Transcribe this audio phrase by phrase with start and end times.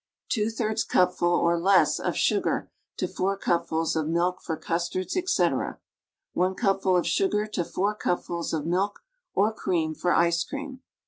[0.33, 0.49] 3
[0.89, 5.77] cupful, or less, of sugar to 4 cupfuls of milk for custards, etc.
[6.33, 9.01] 1 cupful of sugar to 4 cui)fuls of milk
[9.35, 10.79] or cream for ice cream.